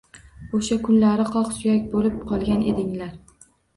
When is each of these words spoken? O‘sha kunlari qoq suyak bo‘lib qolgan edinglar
O‘sha 0.59 0.77
kunlari 0.87 1.25
qoq 1.35 1.51
suyak 1.59 1.85
bo‘lib 1.93 2.17
qolgan 2.33 2.67
edinglar 2.73 3.15